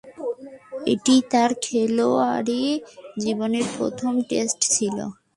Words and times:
এটিই 0.87 1.21
তার 1.31 1.51
খেলোয়াড়ী 1.63 2.61
জীবনের 3.17 3.65
একমাত্র 3.67 4.03
টেস্ট 4.29 4.59
ছিল। 4.73 4.97